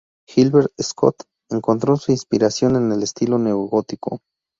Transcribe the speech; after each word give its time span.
Gilbert 0.27 0.73
Scott 0.81 1.25
encontró 1.51 1.95
su 1.95 2.11
inspiración 2.11 2.75
en 2.75 2.91
el 2.91 3.03
estilo 3.03 3.37
neogótico. 3.37 4.17